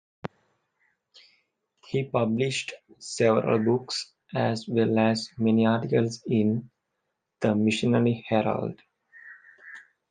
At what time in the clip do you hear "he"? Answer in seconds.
1.85-2.05